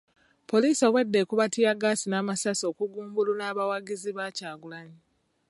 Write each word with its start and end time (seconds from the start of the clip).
Poliisi 0.49 0.83
obwedda 0.89 1.17
ekuba 1.23 1.45
ttiyaggaasi 1.49 2.05
n'amasasi 2.09 2.63
okugumbulula 2.71 3.43
abawagizi 3.51 4.11
ba 4.17 4.25
Kyagulanyi. 4.37 4.99